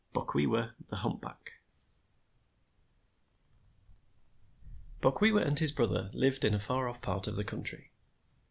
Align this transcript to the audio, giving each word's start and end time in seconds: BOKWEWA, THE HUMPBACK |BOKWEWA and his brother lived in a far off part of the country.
BOKWEWA, 0.13 0.73
THE 0.87 0.95
HUMPBACK 0.95 1.59
|BOKWEWA 5.01 5.45
and 5.45 5.59
his 5.59 5.71
brother 5.71 6.07
lived 6.11 6.43
in 6.43 6.55
a 6.55 6.59
far 6.59 6.89
off 6.89 7.03
part 7.03 7.27
of 7.27 7.35
the 7.35 7.43
country. 7.43 7.91